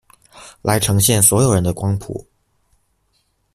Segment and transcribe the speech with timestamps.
[0.63, 2.25] 來呈現所有人的光譜